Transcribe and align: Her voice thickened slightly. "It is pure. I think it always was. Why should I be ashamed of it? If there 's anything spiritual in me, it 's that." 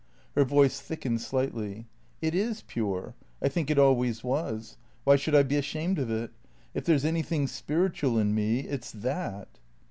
Her 0.33 0.43
voice 0.45 0.79
thickened 0.81 1.21
slightly. 1.21 1.85
"It 2.23 2.33
is 2.33 2.63
pure. 2.63 3.13
I 3.39 3.49
think 3.49 3.69
it 3.69 3.77
always 3.77 4.23
was. 4.23 4.75
Why 5.03 5.15
should 5.15 5.35
I 5.35 5.43
be 5.43 5.57
ashamed 5.57 5.99
of 5.99 6.09
it? 6.09 6.31
If 6.73 6.85
there 6.85 6.97
's 6.97 7.05
anything 7.05 7.45
spiritual 7.45 8.17
in 8.17 8.33
me, 8.33 8.61
it 8.61 8.83
's 8.83 8.89
that." 8.93 9.59